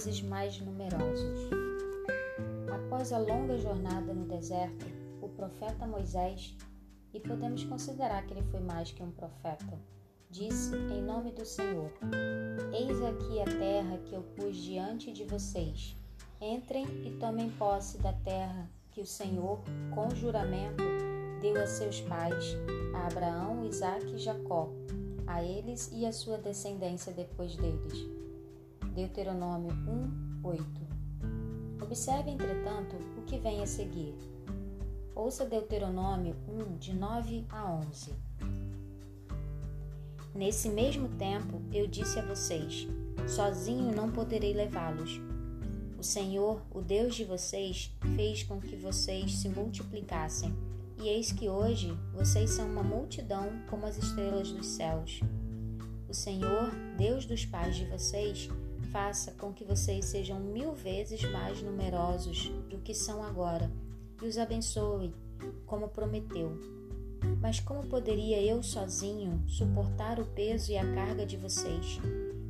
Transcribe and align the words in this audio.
vezes 0.00 0.22
mais 0.22 0.58
numerosos. 0.58 1.50
Após 2.72 3.12
a 3.12 3.18
longa 3.18 3.58
jornada 3.58 4.14
no 4.14 4.24
deserto, 4.24 4.86
o 5.20 5.28
profeta 5.28 5.86
Moisés, 5.86 6.56
e 7.12 7.20
podemos 7.20 7.64
considerar 7.64 8.24
que 8.24 8.32
ele 8.32 8.42
foi 8.50 8.60
mais 8.60 8.90
que 8.90 9.02
um 9.02 9.10
profeta, 9.10 9.78
disse 10.30 10.74
em 10.74 11.02
nome 11.02 11.32
do 11.32 11.44
Senhor: 11.44 11.92
Eis 12.72 13.02
aqui 13.02 13.42
a 13.42 13.44
terra 13.44 13.98
que 14.06 14.14
eu 14.14 14.22
pus 14.22 14.56
diante 14.56 15.12
de 15.12 15.24
vocês. 15.24 15.94
Entrem 16.40 16.86
e 17.04 17.10
tomem 17.18 17.50
posse 17.50 17.98
da 17.98 18.14
terra 18.14 18.70
que 18.92 19.02
o 19.02 19.06
Senhor, 19.06 19.60
com 19.94 20.08
juramento, 20.14 20.82
deu 21.42 21.62
a 21.62 21.66
seus 21.66 22.00
pais, 22.00 22.56
a 22.94 23.06
Abraão, 23.06 23.66
Isaque 23.66 24.14
e 24.14 24.18
Jacó, 24.18 24.70
a 25.26 25.44
eles 25.44 25.90
e 25.92 26.06
a 26.06 26.12
sua 26.12 26.38
descendência 26.38 27.12
depois 27.12 27.54
deles. 27.54 28.19
Deuteronômio 29.00 29.72
1, 30.42 30.46
8. 30.46 30.64
Observe, 31.80 32.32
entretanto, 32.32 32.96
o 33.16 33.22
que 33.22 33.38
vem 33.38 33.62
a 33.62 33.66
seguir. 33.66 34.14
Ouça 35.14 35.46
Deuteronômio 35.46 36.36
1, 36.46 36.76
de 36.76 36.92
9 36.92 37.46
a 37.48 37.72
11. 37.76 38.12
Nesse 40.34 40.68
mesmo 40.68 41.08
tempo 41.16 41.62
eu 41.72 41.86
disse 41.86 42.18
a 42.18 42.26
vocês: 42.26 42.86
sozinho 43.26 43.90
não 43.90 44.10
poderei 44.10 44.52
levá-los. 44.52 45.18
O 45.98 46.02
Senhor, 46.02 46.60
o 46.70 46.82
Deus 46.82 47.14
de 47.14 47.24
vocês, 47.24 47.96
fez 48.14 48.42
com 48.42 48.60
que 48.60 48.76
vocês 48.76 49.34
se 49.34 49.48
multiplicassem, 49.48 50.54
e 50.98 51.08
eis 51.08 51.32
que 51.32 51.48
hoje 51.48 51.96
vocês 52.12 52.50
são 52.50 52.70
uma 52.70 52.82
multidão 52.82 53.50
como 53.70 53.86
as 53.86 53.96
estrelas 53.96 54.52
dos 54.52 54.66
céus. 54.66 55.20
O 56.06 56.12
Senhor, 56.12 56.70
Deus 56.98 57.24
dos 57.24 57.46
pais 57.46 57.76
de 57.76 57.86
vocês, 57.86 58.50
faça 58.90 59.32
com 59.32 59.52
que 59.52 59.64
vocês 59.64 60.04
sejam 60.06 60.40
mil 60.40 60.72
vezes 60.74 61.22
mais 61.30 61.62
numerosos 61.62 62.50
do 62.68 62.78
que 62.78 62.94
são 62.94 63.22
agora, 63.22 63.70
e 64.22 64.26
os 64.26 64.36
abençoe, 64.36 65.14
como 65.66 65.88
prometeu. 65.88 66.52
Mas 67.40 67.60
como 67.60 67.86
poderia 67.86 68.42
eu 68.42 68.62
sozinho 68.62 69.42
suportar 69.46 70.18
o 70.18 70.26
peso 70.26 70.72
e 70.72 70.76
a 70.76 70.94
carga 70.94 71.24
de 71.24 71.36
vocês? 71.36 72.00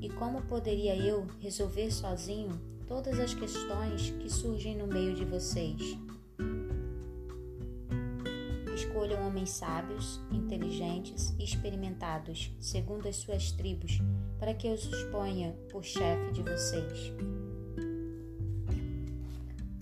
E 0.01 0.09
como 0.09 0.43
poderia 0.43 0.97
eu 0.97 1.27
resolver 1.41 1.91
sozinho 1.91 2.61
todas 2.87 3.19
as 3.19 3.35
questões 3.35 4.11
que 4.11 4.31
surgem 4.31 4.77
no 4.77 4.87
meio 4.87 5.15
de 5.15 5.25
vocês? 5.25 5.97
Escolham 8.91 9.25
homens 9.25 9.51
sábios, 9.51 10.21
inteligentes 10.33 11.33
e 11.39 11.45
experimentados, 11.45 12.53
segundo 12.59 13.07
as 13.07 13.15
suas 13.19 13.53
tribos, 13.53 14.01
para 14.37 14.53
que 14.53 14.67
eu 14.67 14.75
os 14.75 15.05
ponha 15.13 15.57
por 15.71 15.85
chefe 15.85 16.33
de 16.33 16.43
vocês. 16.43 17.13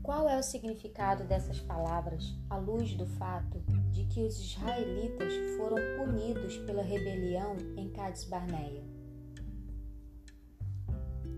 Qual 0.03 0.29
é 0.29 0.39
o 0.39 0.43
significado 0.43 1.25
dessas 1.25 1.59
palavras 1.59 2.37
à 2.51 2.59
luz 2.59 2.93
do 2.93 3.07
fato 3.07 3.59
de 3.91 4.05
que 4.05 4.21
os 4.21 4.39
israelitas 4.39 5.33
foram 5.57 5.79
punidos 5.97 6.59
pela 6.59 6.83
rebelião 6.83 7.57
em 7.79 7.89
Cades 7.89 8.25
Barneia? 8.25 8.85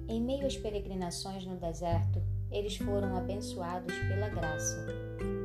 Em 0.08 0.20
meio 0.20 0.44
às 0.44 0.56
peregrinações 0.56 1.46
no 1.46 1.56
deserto, 1.56 2.20
eles 2.50 2.76
foram 2.78 3.16
abençoados 3.16 3.94
pela 4.08 4.28
graça. 4.28 4.84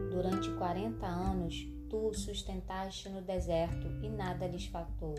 Durante 0.09 0.50
40 0.53 1.06
anos, 1.06 1.75
tu 1.89 2.14
sustentaste 2.14 3.09
no 3.09 3.22
deserto 3.22 3.88
e 4.03 4.09
nada 4.09 4.47
lhes 4.47 4.66
faltou. 4.66 5.16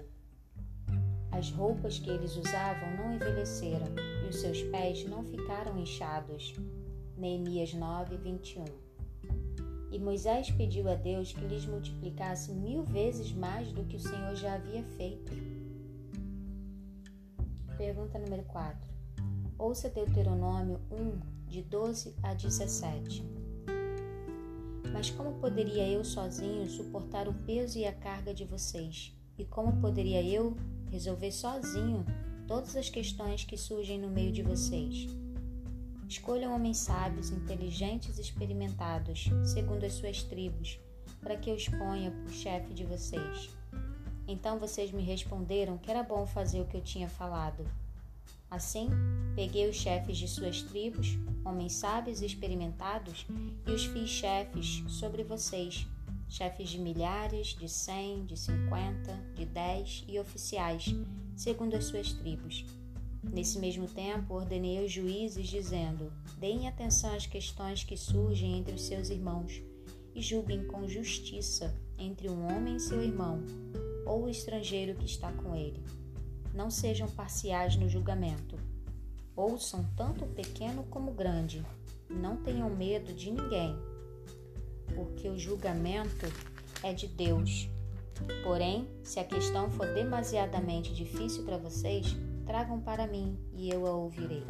As 1.31 1.51
roupas 1.51 1.99
que 1.99 2.09
eles 2.09 2.37
usavam 2.37 2.97
não 2.97 3.15
envelheceram 3.15 3.87
e 4.25 4.29
os 4.29 4.37
seus 4.37 4.63
pés 4.63 5.05
não 5.05 5.23
ficaram 5.25 5.79
inchados. 5.79 6.55
Neemias 7.17 7.75
9, 7.75 8.17
21. 8.17 8.65
E 9.91 9.99
Moisés 9.99 10.51
pediu 10.51 10.89
a 10.89 10.95
Deus 10.95 11.33
que 11.33 11.45
lhes 11.47 11.67
multiplicasse 11.67 12.53
mil 12.53 12.83
vezes 12.85 13.33
mais 13.33 13.73
do 13.73 13.85
que 13.85 13.97
o 13.97 14.01
Senhor 14.01 14.35
já 14.35 14.55
havia 14.55 14.83
feito. 14.83 15.33
Pergunta 17.77 18.19
número 18.19 18.43
4. 18.45 18.79
Ouça 19.59 19.89
Deuteronômio 19.89 20.81
1, 20.91 21.49
de 21.49 21.63
12 21.63 22.15
a 22.23 22.35
17. 22.35 23.46
Mas 24.97 25.11
como 25.11 25.35
poderia 25.35 25.87
eu 25.87 26.03
sozinho 26.03 26.67
suportar 26.71 27.29
o 27.29 27.35
peso 27.35 27.79
e 27.79 27.85
a 27.85 27.93
carga 27.93 28.33
de 28.33 28.47
vocês? 28.47 29.15
E 29.37 29.45
como 29.45 29.79
poderia 29.79 30.23
eu 30.23 30.57
resolver 30.91 31.31
sozinho 31.33 32.03
todas 32.49 32.75
as 32.75 32.89
questões 32.89 33.45
que 33.45 33.59
surgem 33.59 34.01
no 34.01 34.09
meio 34.09 34.33
de 34.33 34.43
vocês? 34.43 35.07
Escolham 36.09 36.55
homens 36.55 36.79
sábios, 36.79 37.29
inteligentes 37.29 38.17
e 38.17 38.23
experimentados, 38.23 39.29
segundo 39.45 39.85
as 39.85 39.93
suas 39.93 40.23
tribos, 40.23 40.81
para 41.21 41.37
que 41.37 41.51
eu 41.51 41.57
os 41.57 41.69
ponha 41.69 42.11
por 42.11 42.31
chefe 42.31 42.73
de 42.73 42.87
vocês. 42.87 43.51
Então 44.27 44.59
vocês 44.59 44.91
me 44.93 45.03
responderam 45.03 45.77
que 45.77 45.91
era 45.91 46.03
bom 46.03 46.27
fazer 46.27 46.63
o 46.63 46.67
que 46.67 46.79
eu 46.79 46.83
tinha 46.83 47.07
falado. 47.07 47.71
Assim, 48.51 48.89
peguei 49.35 49.69
os 49.69 49.77
chefes 49.77 50.17
de 50.17 50.29
suas 50.29 50.63
tribos, 50.63 51.19
homens 51.45 51.73
sábios 51.73 52.23
e 52.23 52.27
experimentados, 52.27 53.27
e 53.67 53.71
os 53.71 53.87
fiz 53.87 54.09
chefes 54.09 54.85
sobre 54.89 55.25
vocês, 55.25 55.87
chefes 56.29 56.69
de 56.69 56.79
milhares, 56.79 57.49
de 57.49 57.69
cem, 57.69 58.25
de 58.25 58.37
cinquenta, 58.37 59.15
de 59.35 59.45
dez 59.45 60.05
e 60.07 60.19
oficiais, 60.19 60.95
segundo 61.35 61.75
as 61.75 61.87
suas 61.87 62.13
tribos. 62.13 62.65
Nesse 63.33 63.59
mesmo 63.59 63.89
tempo, 63.89 64.35
ordenei 64.35 64.79
aos 64.79 64.93
juízes, 64.93 65.49
dizendo: 65.49 66.13
Deem 66.39 66.69
atenção 66.69 67.13
às 67.15 67.27
questões 67.27 67.83
que 67.83 67.97
surgem 67.97 68.59
entre 68.59 68.77
os 68.77 68.83
seus 68.83 69.11
irmãos 69.11 69.61
e 70.15 70.23
julguem 70.23 70.65
com 70.69 70.89
justiça 70.89 71.75
entre 71.99 72.29
um 72.29 72.47
homem 72.47 72.77
e 72.77 72.81
seu 72.81 73.03
irmão, 73.03 73.43
ou 74.07 74.25
o 74.25 74.29
estrangeiro 74.29 74.95
que 74.95 75.05
está 75.05 75.33
com 75.33 75.57
ele 75.57 75.83
não 76.57 76.71
sejam 76.71 77.07
parciais 77.07 77.77
no 77.77 77.89
julgamento. 77.89 78.59
Ouçam 79.37 79.85
tanto 79.95 80.25
o 80.25 80.29
pequeno 80.29 80.85
como 80.85 81.11
o 81.11 81.15
grande. 81.15 81.65
Não 82.09 82.37
tenham 82.39 82.71
medo 82.71 83.13
de 83.13 83.31
ninguém, 83.31 83.77
porque 84.95 85.29
o 85.29 85.39
julgamento 85.39 86.27
é 86.83 86.95
de 86.95 87.07
Deus. 87.07 87.69
Porém, 88.43 88.89
se 89.05 89.21
a 89.21 89.25
questão 89.25 89.71
for 89.71 89.87
demasiadamente 89.93 90.95
difícil 90.95 91.45
para 91.45 91.59
vocês, 91.59 92.17
tragam 92.47 92.81
para 92.81 93.07
mim 93.07 93.39
e 93.53 93.69
eu 93.69 93.87
a 93.87 93.91
ouvirei. 93.91 94.45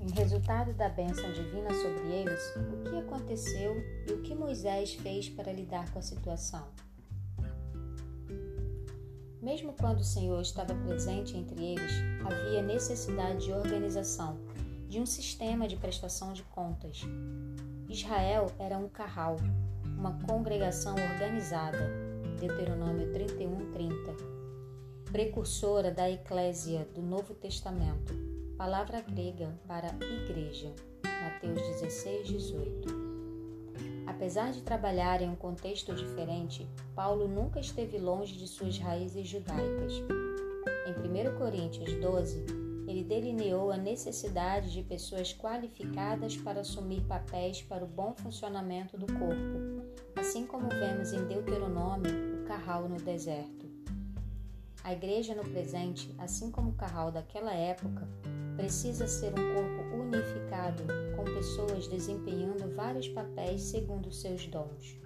Em 0.00 0.10
resultado 0.10 0.74
da 0.74 0.88
bênção 0.88 1.32
divina 1.32 1.72
sobre 1.72 2.12
eles, 2.12 2.56
o 2.56 2.90
que 2.90 2.96
aconteceu 2.96 3.74
e 4.06 4.12
o 4.12 4.22
que 4.22 4.34
Moisés 4.34 4.94
fez 4.94 5.28
para 5.30 5.52
lidar 5.52 5.90
com 5.90 5.98
a 5.98 6.02
situação? 6.02 6.87
Mesmo 9.48 9.72
quando 9.72 10.00
o 10.00 10.04
Senhor 10.04 10.42
estava 10.42 10.74
presente 10.74 11.34
entre 11.34 11.72
eles, 11.72 11.90
havia 12.22 12.60
necessidade 12.60 13.46
de 13.46 13.52
organização, 13.54 14.38
de 14.86 15.00
um 15.00 15.06
sistema 15.06 15.66
de 15.66 15.74
prestação 15.74 16.34
de 16.34 16.42
contas. 16.42 17.00
Israel 17.88 18.48
era 18.58 18.76
um 18.76 18.90
carral, 18.90 19.36
uma 19.96 20.12
congregação 20.26 20.94
organizada. 21.14 21.78
Deuteronômio 22.38 23.10
31, 23.10 23.72
30. 23.72 23.96
Precursora 25.10 25.90
da 25.90 26.10
Eclésia 26.10 26.86
do 26.94 27.00
Novo 27.00 27.32
Testamento, 27.32 28.12
palavra 28.58 29.00
grega 29.00 29.58
para 29.66 29.88
igreja. 30.26 30.74
Mateus 31.22 31.62
16, 31.80 32.28
18. 32.28 33.17
Apesar 34.08 34.52
de 34.52 34.62
trabalhar 34.62 35.20
em 35.20 35.28
um 35.28 35.36
contexto 35.36 35.94
diferente, 35.94 36.66
Paulo 36.94 37.28
nunca 37.28 37.60
esteve 37.60 37.98
longe 37.98 38.34
de 38.38 38.48
suas 38.48 38.78
raízes 38.78 39.28
judaicas. 39.28 39.92
Em 40.86 41.28
1 41.28 41.36
Coríntios 41.36 41.92
12, 42.00 42.46
ele 42.88 43.04
delineou 43.04 43.70
a 43.70 43.76
necessidade 43.76 44.72
de 44.72 44.82
pessoas 44.82 45.34
qualificadas 45.34 46.38
para 46.38 46.60
assumir 46.60 47.02
papéis 47.02 47.60
para 47.60 47.84
o 47.84 47.86
bom 47.86 48.14
funcionamento 48.16 48.96
do 48.96 49.06
corpo, 49.06 49.84
assim 50.16 50.46
como 50.46 50.70
vemos 50.70 51.12
em 51.12 51.26
Deuteronômio 51.26 52.40
o 52.40 52.46
carral 52.46 52.88
no 52.88 52.96
deserto. 52.96 53.67
A 54.88 54.94
igreja 54.94 55.34
no 55.34 55.44
presente, 55.44 56.14
assim 56.16 56.50
como 56.50 56.70
o 56.70 56.74
carral 56.74 57.12
daquela 57.12 57.52
época, 57.52 58.08
precisa 58.56 59.06
ser 59.06 59.34
um 59.38 59.54
corpo 59.54 59.94
unificado, 59.94 60.82
com 61.14 61.24
pessoas 61.24 61.86
desempenhando 61.88 62.74
vários 62.74 63.06
papéis 63.06 63.60
segundo 63.60 64.10
seus 64.10 64.46
dons. 64.46 64.98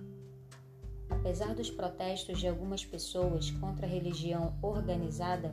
Apesar 1.10 1.52
dos 1.56 1.68
protestos 1.68 2.38
de 2.38 2.46
algumas 2.46 2.84
pessoas 2.86 3.50
contra 3.50 3.84
a 3.84 3.88
religião 3.88 4.56
organizada, 4.62 5.52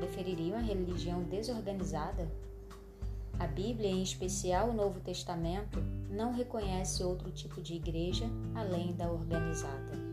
prefeririam 0.00 0.56
a 0.56 0.60
religião 0.60 1.22
desorganizada? 1.22 2.28
A 3.38 3.46
Bíblia, 3.46 3.90
em 3.90 4.02
especial 4.02 4.70
o 4.70 4.74
Novo 4.74 4.98
Testamento, 4.98 5.80
não 6.10 6.32
reconhece 6.32 7.04
outro 7.04 7.30
tipo 7.30 7.62
de 7.62 7.74
igreja 7.74 8.24
além 8.56 8.92
da 8.92 9.08
organizada. 9.08 10.12